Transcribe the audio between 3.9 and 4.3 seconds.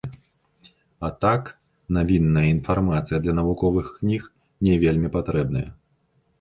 кніг